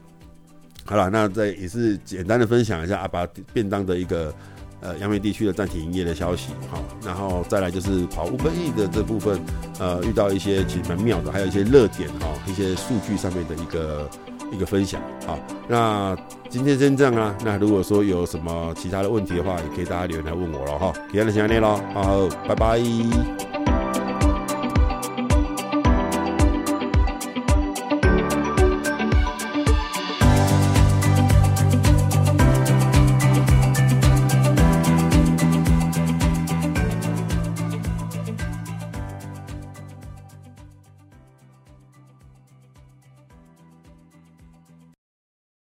[0.84, 4.34] 好了，那这也是简单的分享一下阿巴便当的一个
[4.80, 9.40] 呃阳明地区的暂停营业的消息，哈，然后再来就是跑 Uber Eats 的这部分，
[9.78, 14.10] 呃，遇到一些其实蛮妙的，还有一些热点哈，一些数据上面的一个。
[14.50, 15.38] 一个分享，好，
[15.68, 16.16] 那
[16.48, 17.34] 今天先这样啊。
[17.44, 20.92] 那如果说有什么其他的问题的话，也可以大家留言来问我了哈。
[21.10, 23.57] 今天的先这样咯，好，拜拜。